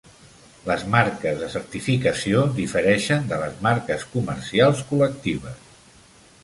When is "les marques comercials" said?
3.45-4.85